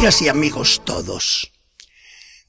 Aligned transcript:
Amigas 0.00 0.22
y 0.22 0.28
amigos 0.30 0.80
todos, 0.86 1.52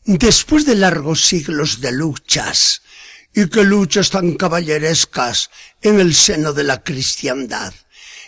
después 0.05 0.65
de 0.65 0.73
largos 0.73 1.25
siglos 1.25 1.81
de 1.81 1.91
luchas, 1.91 2.81
y 3.33 3.49
que 3.49 3.65
luchas 3.65 4.09
tan 4.09 4.35
caballerescas 4.35 5.49
en 5.81 5.99
el 5.99 6.15
seno 6.15 6.53
de 6.53 6.63
la 6.63 6.81
cristiandad, 6.81 7.73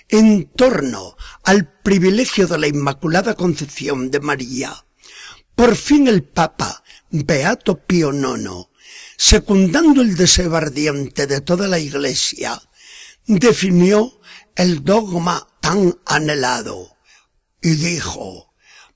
en 0.10 0.52
torno 0.52 1.16
al 1.44 1.72
privilegio 1.72 2.48
de 2.48 2.58
la 2.58 2.68
Inmaculada 2.68 3.36
Concepción 3.36 4.12
de 4.12 4.20
María, 4.20 4.86
por 5.56 5.78
fin 5.78 6.10
el 6.10 6.24
Papa, 6.24 6.84
Beato 7.10 7.78
Pío 7.78 8.12
IX, 8.12 8.68
secundando 9.16 10.02
el 10.02 10.18
deseo 10.18 10.54
ardiente 10.54 11.28
de 11.28 11.40
toda 11.40 11.70
la 11.70 11.80
Iglesia, 11.80 12.62
definió 13.26 14.20
el 14.58 14.84
dogma 14.84 15.48
tan 15.62 15.98
anhelado 16.06 16.98
y 17.62 17.70
dijo, 17.76 18.53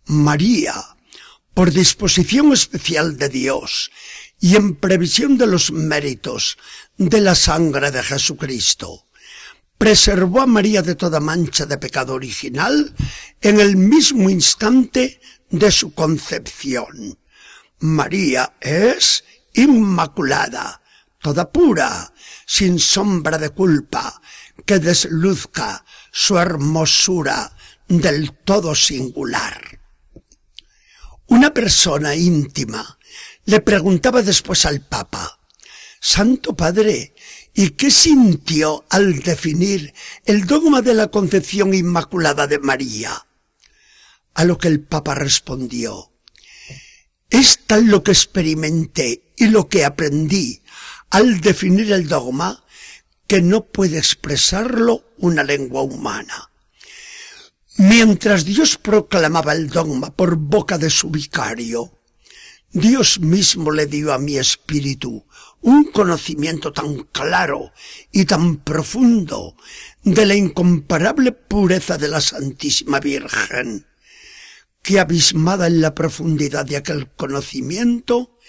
María, 0.07 0.73
por 1.53 1.71
disposición 1.71 2.53
especial 2.53 3.17
de 3.17 3.29
Dios 3.29 3.91
y 4.39 4.55
en 4.55 4.75
previsión 4.75 5.37
de 5.37 5.47
los 5.47 5.71
méritos 5.71 6.57
de 6.97 7.19
la 7.19 7.35
sangre 7.35 7.91
de 7.91 8.01
Jesucristo, 8.03 9.05
preservó 9.77 10.41
a 10.41 10.47
María 10.47 10.81
de 10.81 10.95
toda 10.95 11.19
mancha 11.19 11.65
de 11.65 11.77
pecado 11.77 12.13
original 12.13 12.95
en 13.41 13.59
el 13.59 13.75
mismo 13.75 14.29
instante 14.29 15.19
de 15.49 15.71
su 15.71 15.93
concepción. 15.93 17.19
María 17.79 18.53
es 18.61 19.25
inmaculada, 19.53 20.81
toda 21.21 21.51
pura, 21.51 22.13
sin 22.45 22.79
sombra 22.79 23.37
de 23.37 23.49
culpa, 23.49 24.21
que 24.65 24.79
desluzca 24.79 25.83
su 26.11 26.37
hermosura 26.37 27.51
del 27.87 28.31
todo 28.31 28.73
singular. 28.73 29.56
Una 31.37 31.53
persona 31.53 32.15
íntima 32.15 32.97
le 33.45 33.59
preguntaba 33.61 34.23
después 34.23 34.65
al 34.65 34.81
Papa, 34.81 35.39
Santo 35.99 36.55
Padre, 36.55 37.13
¿y 37.53 37.69
qué 37.77 37.91
sintió 37.91 38.85
al 38.89 39.19
definir 39.19 39.93
el 40.25 40.47
dogma 40.47 40.81
de 40.81 40.95
la 40.95 41.09
concepción 41.09 41.75
inmaculada 41.75 42.47
de 42.47 42.57
María? 42.57 43.27
A 44.33 44.45
lo 44.45 44.57
que 44.57 44.67
el 44.67 44.79
Papa 44.79 45.13
respondió, 45.13 46.11
es 47.29 47.67
tal 47.67 47.85
lo 47.85 48.01
que 48.01 48.13
experimenté 48.13 49.31
y 49.37 49.45
lo 49.49 49.69
que 49.69 49.85
aprendí 49.85 50.63
al 51.11 51.39
definir 51.39 51.93
el 51.93 52.07
dogma 52.07 52.65
que 53.27 53.43
no 53.43 53.67
puede 53.67 53.99
expresarlo 53.99 55.13
una 55.19 55.43
lengua 55.43 55.83
humana. 55.83 56.49
Mientras 57.77 58.43
Dios 58.43 58.75
proclamaba 58.77 59.53
el 59.53 59.69
dogma 59.69 60.09
por 60.09 60.35
boca 60.35 60.79
de 60.79 60.89
su 60.89 61.11
vicario, 61.11 61.99
Dios 62.71 63.19
mismo 63.19 63.71
le 63.71 63.85
dio 63.85 64.13
a 64.13 64.17
mi 64.17 64.37
espíritu 64.37 65.27
un 65.61 65.91
conocimiento 65.91 66.73
tan 66.73 67.03
claro 67.11 67.71
y 68.11 68.25
tan 68.25 68.57
profundo 68.57 69.55
de 70.03 70.25
la 70.25 70.33
incomparable 70.33 71.31
pureza 71.33 71.99
de 71.99 72.07
la 72.07 72.19
Santísima 72.19 72.99
Virgen, 72.99 73.85
que 74.81 74.99
abismada 74.99 75.67
en 75.67 75.79
la 75.79 75.93
profundidad 75.93 76.65
de 76.65 76.77
aquel 76.77 77.11
conocimiento, 77.11 78.39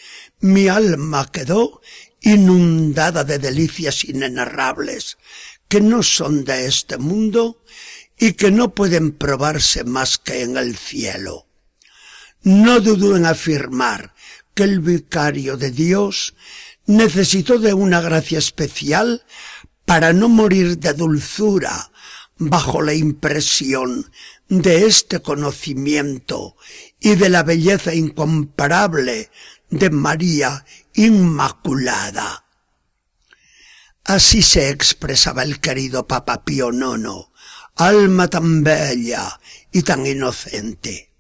mi 0.41 0.69
alma 0.69 1.31
quedó 1.31 1.83
inundada 2.23 3.25
de 3.25 3.39
delicias 3.39 4.05
inenarrables 4.05 5.19
que 5.69 5.83
no 5.83 6.02
son 6.02 6.45
de 6.45 6.67
este 6.67 6.97
mundo 6.97 7.63
y 8.18 8.33
que 8.33 8.51
no 8.51 8.74
pueden 8.74 9.12
probarse 9.12 9.84
más 9.84 10.18
que 10.18 10.42
en 10.42 10.56
el 10.56 10.77
cielo. 10.77 11.46
No 12.42 12.80
dudo 12.80 13.17
en 13.17 13.27
afirmar 13.27 14.14
que 14.55 14.64
el 14.64 14.80
vicario 14.80 15.56
de 15.56 15.70
Dios 15.70 16.34
necesitó 16.86 17.58
de 17.58 17.74
una 17.74 18.01
gracia 18.01 18.39
especial 18.39 19.24
para 19.84 20.12
no 20.12 20.28
morir 20.28 20.78
de 20.78 20.92
dulzura 20.95 21.90
bajo 22.39 22.83
la 22.83 22.95
impresión 22.95 24.11
de 24.48 24.86
este 24.86 25.20
conocimiento 25.20 26.57
y 27.01 27.17
de 27.17 27.28
la 27.28 27.42
belleza 27.42 27.95
incomparable 27.95 29.30
de 29.70 29.90
María 29.90 30.64
Inmaculada. 30.95 32.45
Así 34.05 34.42
se 34.42 34.70
expresaba 34.70 35.42
el 35.42 35.61
querido 35.61 36.07
Papa 36.07 36.45
Pío 36.45 36.70
IX, 36.73 37.28
alma 37.78 38.28
tan 38.28 38.62
bella 38.62 39.40
y 39.72 39.83
tan 39.83 40.05
inocente. 40.06 41.14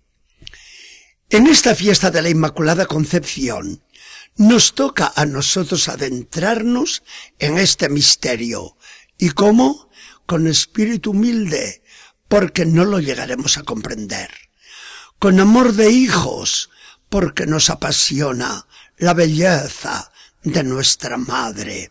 En 1.30 1.46
esta 1.46 1.74
fiesta 1.74 2.10
de 2.10 2.22
la 2.22 2.28
Inmaculada 2.28 2.86
Concepción, 2.86 3.82
nos 4.36 4.74
toca 4.74 5.12
a 5.14 5.26
nosotros 5.26 5.88
adentrarnos 5.88 7.02
en 7.38 7.58
este 7.58 7.88
misterio. 7.88 8.76
¿Y 9.18 9.30
cómo? 9.30 9.90
Con 10.26 10.46
espíritu 10.46 11.10
humilde, 11.10 11.82
porque 12.28 12.64
no 12.64 12.84
lo 12.84 13.00
llegaremos 13.00 13.58
a 13.58 13.64
comprender. 13.64 14.30
Con 15.18 15.40
amor 15.40 15.72
de 15.72 15.90
hijos, 15.90 16.70
porque 17.08 17.46
nos 17.46 17.68
apasiona 17.68 18.66
la 18.96 19.14
belleza 19.14 20.12
de 20.42 20.62
nuestra 20.62 21.16
madre. 21.16 21.90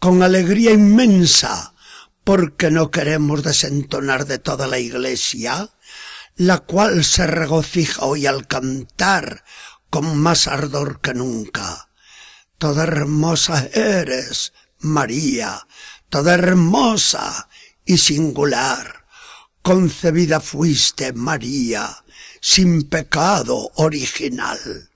Con 0.00 0.22
alegría 0.22 0.72
inmensa, 0.72 1.74
porque 2.30 2.70
no 2.70 2.92
queremos 2.92 3.42
desentonar 3.42 4.24
de 4.24 4.38
toda 4.38 4.68
la 4.68 4.78
iglesia, 4.78 5.70
la 6.36 6.58
cual 6.58 7.04
se 7.04 7.26
regocija 7.26 8.04
hoy 8.04 8.26
al 8.26 8.46
cantar 8.46 9.42
con 9.90 10.16
más 10.16 10.46
ardor 10.46 11.00
que 11.00 11.12
nunca. 11.12 11.88
Toda 12.56 12.84
hermosa 12.84 13.68
eres, 13.74 14.52
María, 14.78 15.66
toda 16.08 16.34
hermosa 16.34 17.48
y 17.84 17.98
singular. 17.98 19.06
Concebida 19.60 20.38
fuiste, 20.38 21.12
María, 21.12 22.04
sin 22.40 22.84
pecado 22.84 23.72
original. 23.74 24.88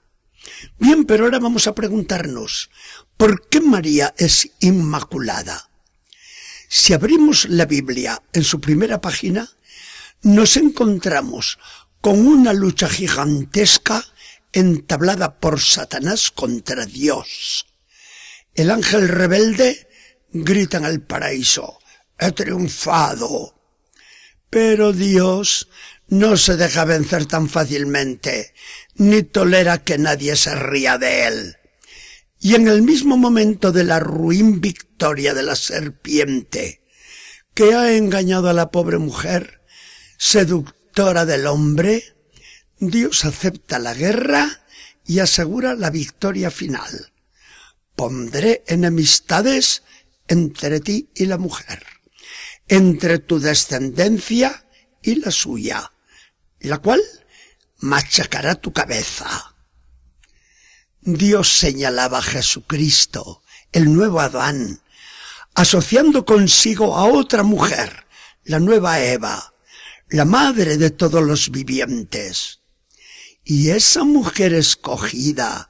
Bien, 0.79 1.03
pero 1.03 1.25
ahora 1.25 1.39
vamos 1.39 1.67
a 1.67 1.75
preguntarnos, 1.75 2.69
¿por 3.17 3.49
qué 3.49 3.59
María 3.59 4.13
es 4.17 4.51
inmaculada? 4.61 5.69
Si 6.67 6.93
abrimos 6.93 7.45
la 7.49 7.65
Biblia 7.65 8.21
en 8.33 8.43
su 8.43 8.59
primera 8.59 9.01
página, 9.01 9.49
nos 10.21 10.57
encontramos 10.57 11.59
con 12.01 12.25
una 12.25 12.53
lucha 12.53 12.87
gigantesca 12.87 14.03
entablada 14.53 15.39
por 15.39 15.59
Satanás 15.59 16.31
contra 16.31 16.85
Dios. 16.85 17.67
El 18.53 18.71
ángel 18.71 19.07
rebelde 19.07 19.87
grita 20.31 20.77
en 20.77 20.85
el 20.85 21.01
paraíso, 21.01 21.79
he 22.17 22.31
triunfado. 22.31 23.53
Pero 24.49 24.93
Dios 24.93 25.67
no 26.07 26.37
se 26.37 26.55
deja 26.55 26.85
vencer 26.85 27.25
tan 27.25 27.49
fácilmente, 27.49 28.53
ni 28.95 29.23
tolera 29.23 29.83
que 29.83 29.97
nadie 29.97 30.35
se 30.35 30.55
ría 30.55 30.97
de 30.97 31.27
él. 31.27 31.57
Y 32.45 32.53
en 32.53 32.67
el 32.67 32.83
mismo 32.83 33.17
momento 33.17 33.71
de 33.71 33.83
la 33.83 33.99
ruin 33.99 34.61
victoria 34.61 35.33
de 35.33 35.41
la 35.41 35.55
serpiente, 35.55 36.83
que 37.55 37.73
ha 37.73 37.97
engañado 37.97 38.49
a 38.49 38.53
la 38.53 38.69
pobre 38.69 38.99
mujer, 38.99 39.63
seductora 40.19 41.25
del 41.25 41.47
hombre, 41.47 42.03
Dios 42.77 43.25
acepta 43.25 43.79
la 43.79 43.95
guerra 43.95 44.63
y 45.07 45.21
asegura 45.21 45.73
la 45.73 45.89
victoria 45.89 46.51
final. 46.51 47.11
Pondré 47.95 48.63
enemistades 48.67 49.81
entre 50.27 50.81
ti 50.81 51.09
y 51.15 51.25
la 51.25 51.39
mujer, 51.39 51.83
entre 52.67 53.17
tu 53.17 53.39
descendencia 53.39 54.67
y 55.01 55.15
la 55.15 55.31
suya 55.31 55.91
la 56.59 56.77
cual 56.77 57.01
machacará 57.79 58.53
tu 58.53 58.71
cabeza. 58.71 59.54
Dios 61.07 61.59
señalaba 61.59 62.17
a 62.17 62.23
Jesucristo, 62.23 63.43
el 63.71 63.93
nuevo 63.93 64.21
Adán, 64.21 64.81
asociando 65.53 66.25
consigo 66.25 66.95
a 66.95 67.05
otra 67.05 67.43
mujer, 67.43 68.07
la 68.43 68.59
nueva 68.59 68.99
Eva, 68.99 69.53
la 70.09 70.25
madre 70.25 70.77
de 70.77 70.89
todos 70.89 71.23
los 71.23 71.51
vivientes. 71.51 72.61
Y 73.43 73.69
esa 73.69 74.03
mujer 74.03 74.55
escogida 74.55 75.69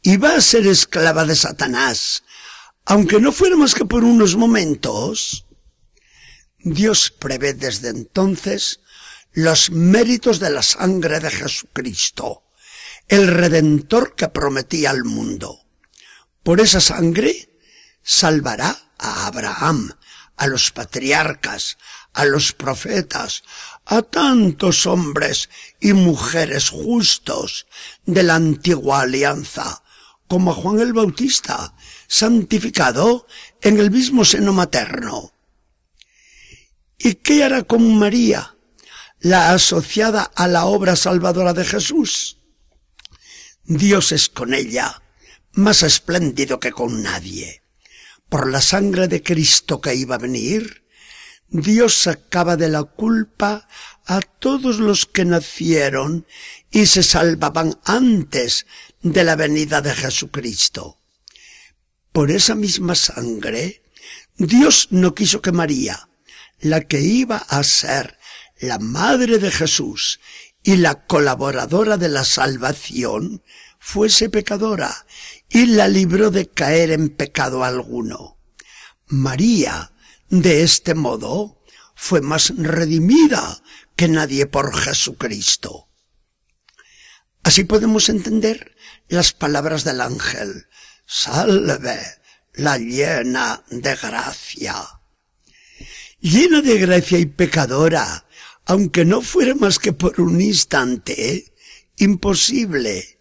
iba 0.00 0.34
a 0.34 0.40
ser 0.40 0.66
esclava 0.66 1.26
de 1.26 1.36
Satanás, 1.36 2.22
aunque 2.86 3.20
no 3.20 3.32
fuera 3.32 3.56
más 3.56 3.74
que 3.74 3.84
por 3.84 4.02
unos 4.02 4.34
momentos. 4.34 5.44
Dios 6.58 7.10
prevé 7.10 7.52
desde 7.52 7.90
entonces 7.90 8.80
los 9.32 9.70
méritos 9.70 10.40
de 10.40 10.48
la 10.48 10.62
sangre 10.62 11.20
de 11.20 11.30
Jesucristo, 11.30 12.44
el 13.10 13.26
Redentor 13.26 14.14
que 14.14 14.28
prometía 14.28 14.90
al 14.90 15.02
mundo. 15.02 15.66
Por 16.44 16.60
esa 16.60 16.80
sangre 16.80 17.50
salvará 18.04 18.92
a 18.98 19.26
Abraham, 19.26 19.96
a 20.36 20.46
los 20.46 20.70
patriarcas, 20.70 21.76
a 22.12 22.24
los 22.24 22.52
profetas, 22.52 23.42
a 23.84 24.02
tantos 24.02 24.86
hombres 24.86 25.50
y 25.80 25.92
mujeres 25.92 26.70
justos 26.70 27.66
de 28.06 28.22
la 28.22 28.36
antigua 28.36 29.00
alianza, 29.00 29.82
como 30.28 30.52
a 30.52 30.54
Juan 30.54 30.78
el 30.78 30.92
Bautista, 30.92 31.74
santificado 32.06 33.26
en 33.60 33.80
el 33.80 33.90
mismo 33.90 34.24
seno 34.24 34.52
materno. 34.52 35.32
¿Y 36.96 37.16
qué 37.16 37.42
hará 37.42 37.64
con 37.64 37.98
María, 37.98 38.54
la 39.18 39.52
asociada 39.52 40.22
a 40.22 40.46
la 40.46 40.66
obra 40.66 40.94
salvadora 40.94 41.52
de 41.52 41.64
Jesús? 41.64 42.36
Dios 43.64 44.12
es 44.12 44.28
con 44.28 44.54
ella, 44.54 45.02
más 45.52 45.82
espléndido 45.82 46.60
que 46.60 46.72
con 46.72 47.02
nadie. 47.02 47.62
Por 48.28 48.50
la 48.50 48.60
sangre 48.60 49.08
de 49.08 49.22
Cristo 49.22 49.80
que 49.80 49.94
iba 49.94 50.14
a 50.14 50.18
venir, 50.18 50.84
Dios 51.48 51.94
sacaba 51.96 52.56
de 52.56 52.68
la 52.68 52.84
culpa 52.84 53.66
a 54.06 54.20
todos 54.20 54.78
los 54.78 55.06
que 55.06 55.24
nacieron 55.24 56.26
y 56.70 56.86
se 56.86 57.02
salvaban 57.02 57.78
antes 57.84 58.66
de 59.02 59.24
la 59.24 59.36
venida 59.36 59.80
de 59.80 59.94
Jesucristo. 59.94 60.98
Por 62.12 62.30
esa 62.30 62.54
misma 62.54 62.94
sangre, 62.94 63.82
Dios 64.36 64.88
no 64.90 65.14
quiso 65.14 65.42
que 65.42 65.52
María, 65.52 66.08
la 66.60 66.82
que 66.82 67.00
iba 67.00 67.36
a 67.36 67.62
ser 67.62 68.18
la 68.60 68.78
madre 68.78 69.38
de 69.38 69.50
Jesús 69.50 70.20
y 70.62 70.76
la 70.76 71.06
colaboradora 71.06 71.96
de 71.96 72.08
la 72.08 72.24
salvación, 72.24 73.42
fuese 73.78 74.28
pecadora 74.28 75.06
y 75.48 75.66
la 75.66 75.88
libró 75.88 76.30
de 76.30 76.48
caer 76.48 76.90
en 76.90 77.08
pecado 77.08 77.64
alguno. 77.64 78.38
María, 79.06 79.92
de 80.28 80.62
este 80.62 80.94
modo, 80.94 81.60
fue 81.94 82.20
más 82.20 82.52
redimida 82.56 83.62
que 83.96 84.08
nadie 84.08 84.46
por 84.46 84.74
Jesucristo. 84.76 85.88
Así 87.42 87.64
podemos 87.64 88.08
entender 88.08 88.76
las 89.08 89.32
palabras 89.32 89.84
del 89.84 90.00
ángel. 90.00 90.66
Salve, 91.06 91.98
la 92.54 92.78
llena 92.78 93.64
de 93.70 93.96
gracia. 93.96 94.76
Llena 96.20 96.60
de 96.60 96.78
gracia 96.78 97.18
y 97.18 97.26
pecadora, 97.26 98.26
aunque 98.70 99.04
no 99.04 99.20
fuera 99.20 99.56
más 99.56 99.80
que 99.80 99.92
por 99.92 100.20
un 100.20 100.40
instante, 100.40 101.52
imposible. 101.96 103.18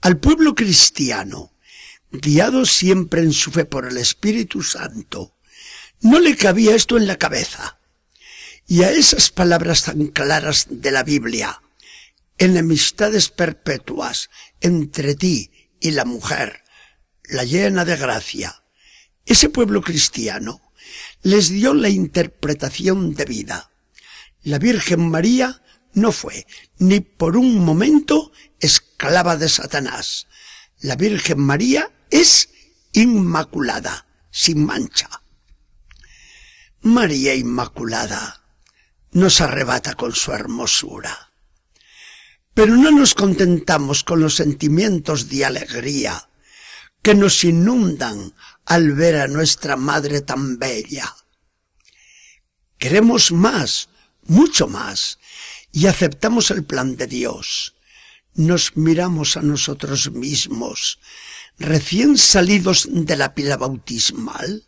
Al 0.00 0.18
pueblo 0.18 0.54
cristiano, 0.54 1.52
guiado 2.10 2.64
siempre 2.64 3.20
en 3.20 3.34
su 3.34 3.50
fe 3.50 3.66
por 3.66 3.86
el 3.86 3.98
Espíritu 3.98 4.62
Santo, 4.62 5.36
no 6.00 6.20
le 6.20 6.38
cabía 6.38 6.74
esto 6.74 6.96
en 6.96 7.06
la 7.06 7.18
cabeza. 7.18 7.80
Y 8.66 8.82
a 8.82 8.90
esas 8.90 9.30
palabras 9.30 9.82
tan 9.82 10.06
claras 10.06 10.68
de 10.70 10.90
la 10.90 11.02
Biblia, 11.02 11.60
enemistades 12.38 13.28
perpetuas 13.28 14.30
entre 14.62 15.14
ti 15.14 15.50
y 15.80 15.90
la 15.90 16.06
mujer, 16.06 16.62
la 17.24 17.44
llena 17.44 17.84
de 17.84 17.98
gracia, 17.98 18.64
ese 19.26 19.50
pueblo 19.50 19.82
cristiano 19.82 20.62
les 21.20 21.50
dio 21.50 21.74
la 21.74 21.90
interpretación 21.90 23.12
de 23.12 23.26
vida. 23.26 23.71
La 24.42 24.58
Virgen 24.58 25.08
María 25.08 25.62
no 25.94 26.12
fue 26.12 26.46
ni 26.78 27.00
por 27.00 27.36
un 27.36 27.58
momento 27.64 28.32
esclava 28.60 29.36
de 29.36 29.48
Satanás. 29.48 30.26
La 30.80 30.96
Virgen 30.96 31.40
María 31.40 31.90
es 32.10 32.48
inmaculada, 32.92 34.06
sin 34.30 34.64
mancha. 34.64 35.08
María 36.80 37.34
Inmaculada 37.34 38.42
nos 39.12 39.40
arrebata 39.40 39.94
con 39.94 40.12
su 40.14 40.32
hermosura. 40.32 41.32
Pero 42.54 42.76
no 42.76 42.90
nos 42.90 43.14
contentamos 43.14 44.02
con 44.02 44.20
los 44.20 44.34
sentimientos 44.34 45.28
de 45.28 45.44
alegría 45.44 46.28
que 47.02 47.14
nos 47.14 47.44
inundan 47.44 48.34
al 48.64 48.92
ver 48.92 49.16
a 49.16 49.28
nuestra 49.28 49.76
Madre 49.76 50.22
tan 50.22 50.58
bella. 50.58 51.14
Queremos 52.78 53.30
más, 53.30 53.88
mucho 54.26 54.68
más, 54.68 55.18
y 55.72 55.86
aceptamos 55.86 56.50
el 56.50 56.64
plan 56.64 56.96
de 56.96 57.06
Dios. 57.06 57.74
Nos 58.34 58.76
miramos 58.76 59.36
a 59.36 59.42
nosotros 59.42 60.10
mismos, 60.10 60.98
recién 61.58 62.16
salidos 62.18 62.88
de 62.90 63.16
la 63.16 63.34
pila 63.34 63.56
bautismal, 63.56 64.66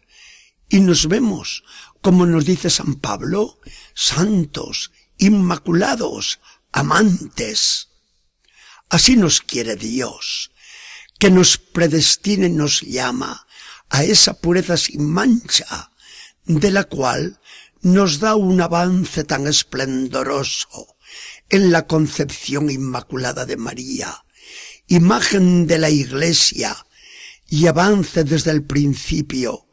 y 0.68 0.80
nos 0.80 1.08
vemos, 1.08 1.64
como 2.00 2.26
nos 2.26 2.44
dice 2.44 2.70
San 2.70 2.94
Pablo, 2.94 3.60
santos, 3.94 4.90
inmaculados, 5.18 6.40
amantes. 6.72 7.88
Así 8.88 9.16
nos 9.16 9.40
quiere 9.40 9.76
Dios, 9.76 10.50
que 11.18 11.30
nos 11.30 11.56
predestine 11.58 12.48
nos 12.48 12.82
llama 12.82 13.46
a 13.88 14.04
esa 14.04 14.34
pureza 14.34 14.76
sin 14.76 15.08
mancha, 15.08 15.90
de 16.44 16.70
la 16.70 16.84
cual 16.84 17.40
nos 17.84 18.18
da 18.18 18.34
un 18.34 18.62
avance 18.62 19.24
tan 19.24 19.46
esplendoroso 19.46 20.96
en 21.50 21.70
la 21.70 21.86
concepción 21.86 22.70
inmaculada 22.70 23.44
de 23.44 23.58
María, 23.58 24.24
imagen 24.86 25.66
de 25.66 25.76
la 25.78 25.90
Iglesia 25.90 26.74
y 27.46 27.66
avance 27.66 28.24
desde 28.24 28.52
el 28.52 28.64
principio 28.64 29.68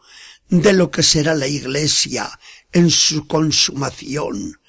de 0.50 0.74
lo 0.74 0.92
que 0.92 1.04
será 1.04 1.36
la 1.36 1.48
Iglesia 1.48 2.38
en 2.74 2.92
su 2.92 3.28
consumación, 3.28 4.60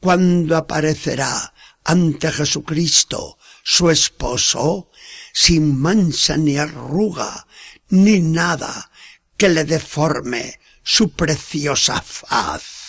cuando 0.00 0.56
aparecerá 0.56 1.54
ante 1.84 2.32
Jesucristo, 2.32 3.38
su 3.62 3.88
esposo, 3.88 4.90
sin 5.32 5.78
mancha 5.78 6.36
ni 6.36 6.58
arruga, 6.58 7.46
ni 7.90 8.18
nada 8.18 8.90
que 9.36 9.48
le 9.48 9.64
deforme 9.64 10.58
su 10.82 11.12
preciosa 11.12 12.02
faz. 12.02 12.79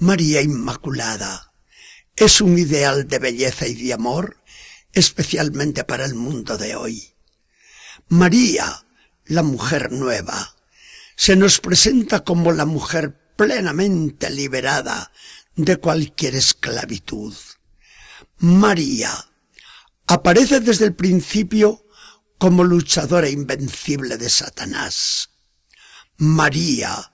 María 0.00 0.40
Inmaculada, 0.40 1.52
es 2.16 2.40
un 2.40 2.58
ideal 2.58 3.06
de 3.06 3.18
belleza 3.18 3.66
y 3.66 3.74
de 3.74 3.92
amor, 3.92 4.42
especialmente 4.94 5.84
para 5.84 6.06
el 6.06 6.14
mundo 6.14 6.56
de 6.56 6.74
hoy. 6.74 7.12
María, 8.08 8.86
la 9.26 9.42
mujer 9.42 9.92
nueva, 9.92 10.56
se 11.16 11.36
nos 11.36 11.60
presenta 11.60 12.24
como 12.24 12.50
la 12.52 12.64
mujer 12.64 13.34
plenamente 13.36 14.30
liberada 14.30 15.12
de 15.54 15.76
cualquier 15.76 16.34
esclavitud. 16.34 17.34
María 18.38 19.12
aparece 20.06 20.60
desde 20.60 20.86
el 20.86 20.94
principio 20.94 21.84
como 22.38 22.64
luchadora 22.64 23.28
invencible 23.28 24.16
de 24.16 24.30
Satanás. 24.30 25.28
María 26.16 27.09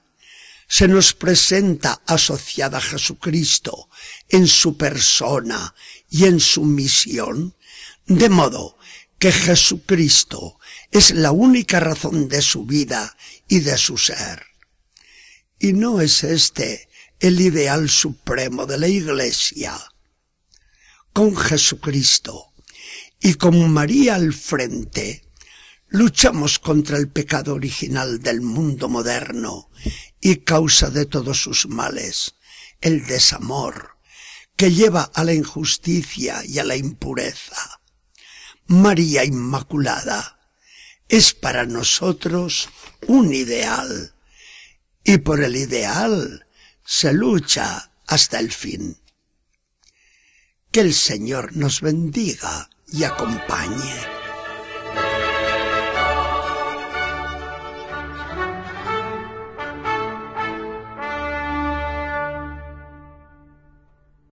se 0.69 0.89
nos 0.89 1.15
presenta 1.15 2.03
asociada 2.07 2.79
a 2.79 2.81
Jesucristo 2.81 3.89
en 4.29 4.47
su 4.47 4.77
persona 4.77 5.75
y 6.11 6.25
en 6.25 6.41
su 6.41 6.65
misión, 6.65 7.55
de 8.07 8.29
modo 8.29 8.77
que 9.19 9.33
Jesucristo 9.33 10.59
es 10.91 11.13
la 11.13 11.33
única 11.33 11.81
razón 11.81 12.29
de 12.29 12.43
su 12.43 12.65
vida 12.67 13.17
y 13.49 13.61
de 13.61 13.79
su 13.79 13.97
ser. 13.97 14.45
Y 15.59 15.73
no 15.73 16.01
es 16.01 16.25
este 16.25 16.89
el 17.19 17.41
ideal 17.41 17.89
supremo 17.89 18.67
de 18.67 18.79
la 18.79 18.89
Iglesia. 18.89 19.73
Con 21.13 21.35
Jesucristo 21.35 22.53
y 23.21 23.35
con 23.35 23.71
María 23.71 24.17
al 24.17 24.35
frente, 24.35 25.26
luchamos 25.89 26.59
contra 26.59 26.97
el 26.97 27.09
pecado 27.09 27.55
original 27.55 28.21
del 28.21 28.41
mundo 28.41 28.89
moderno 28.89 29.71
y 30.21 30.37
causa 30.37 30.91
de 30.91 31.07
todos 31.07 31.41
sus 31.41 31.67
males, 31.67 32.35
el 32.81 33.07
desamor, 33.07 33.97
que 34.57 34.73
lleva 34.73 35.11
a 35.15 35.25
la 35.25 35.35
injusticia 35.35 36.45
y 36.45 36.59
a 36.59 36.65
la 36.65 36.77
impureza. 36.77 37.81
María 38.67 39.25
Inmaculada 39.25 40.41
es 41.09 41.35
para 41.35 41.67
nosotros 41.67 42.69
un 43.07 43.33
ideal, 43.33 44.15
y 45.05 45.19
por 45.19 45.43
el 45.43 45.55
ideal 45.55 46.47
se 46.85 47.13
lucha 47.13 47.93
hasta 48.07 48.41
el 48.41 48.51
fin. 48.53 49.01
Que 50.73 50.81
el 50.81 50.95
Señor 50.95 51.57
nos 51.57 51.81
bendiga 51.81 52.71
y 52.89 53.05
acompañe. 53.05 54.16